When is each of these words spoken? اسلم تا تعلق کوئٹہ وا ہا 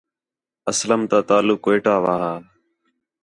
اسلم 0.71 1.01
تا 1.09 1.17
تعلق 1.29 1.57
کوئٹہ 1.65 1.95
وا 2.03 2.15
ہا 2.21 2.33